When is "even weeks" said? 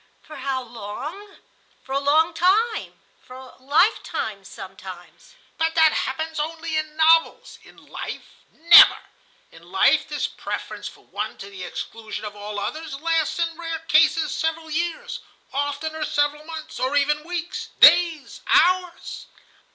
16.95-17.69